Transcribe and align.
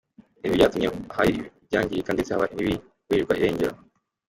Ibi 0.45 0.53
byatumye 0.57 0.87
hari 1.17 1.31
ibyangirika 1.61 2.11
ndetse 2.13 2.31
haba 2.31 2.45
n’ibiburirwa 2.55 3.33
irengero. 3.39 3.75